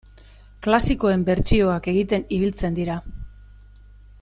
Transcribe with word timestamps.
Klasikoen 0.67 1.25
bertsioak 1.27 1.91
egiten 1.93 2.25
ibiltzen 2.39 2.81
dira. 2.81 2.99